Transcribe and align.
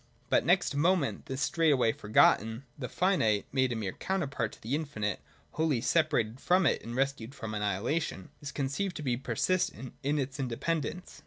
But 0.31 0.43
next 0.43 0.73
moment 0.75 1.27
this 1.27 1.41
is 1.41 1.45
straightway 1.45 1.91
forgotten; 1.91 2.63
the 2.75 2.89
finite, 2.89 3.45
made 3.51 3.71
a 3.71 3.75
mere 3.75 3.91
counterpart 3.91 4.51
to 4.53 4.61
the 4.63 4.73
infinite, 4.73 5.19
wholly 5.51 5.79
separated 5.79 6.41
from 6.41 6.65
it, 6.65 6.81
and 6.81 6.95
rescued 6.95 7.35
from 7.35 7.53
annihilation, 7.53 8.29
is 8.41 8.51
con 8.51 8.65
ceived 8.65 8.93
to 8.93 9.03
be 9.03 9.15
persistent 9.15 9.93
in 10.01 10.17
its 10.17 10.39
independence. 10.39 11.19